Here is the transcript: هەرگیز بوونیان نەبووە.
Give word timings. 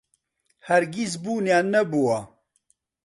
هەرگیز 0.67 1.13
بوونیان 1.23 1.65
نەبووە. 1.73 2.19